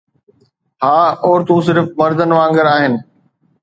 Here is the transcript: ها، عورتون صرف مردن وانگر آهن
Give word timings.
ها، 0.81 0.97
عورتون 1.25 1.59
صرف 1.67 1.85
مردن 1.99 2.31
وانگر 2.37 2.67
آهن 2.75 2.93